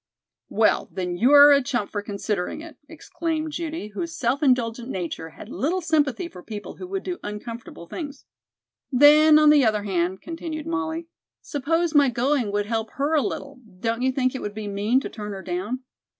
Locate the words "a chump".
1.51-1.91